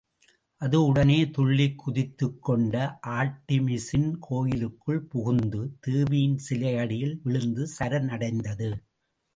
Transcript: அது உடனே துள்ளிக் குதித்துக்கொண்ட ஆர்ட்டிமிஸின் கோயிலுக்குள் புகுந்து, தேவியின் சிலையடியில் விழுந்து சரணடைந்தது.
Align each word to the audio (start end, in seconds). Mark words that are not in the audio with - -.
அது 0.61 0.77
உடனே 0.85 1.29
துள்ளிக் 1.29 1.81
குதித்துக்கொண்ட 1.81 2.75
ஆர்ட்டிமிஸின் 3.09 4.09
கோயிலுக்குள் 4.19 5.01
புகுந்து, 5.05 5.61
தேவியின் 5.79 6.39
சிலையடியில் 6.49 7.15
விழுந்து 7.23 7.69
சரணடைந்தது. 7.79 8.71